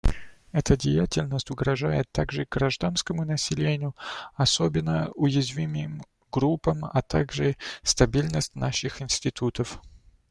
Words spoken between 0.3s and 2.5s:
Эта деятельность угрожает также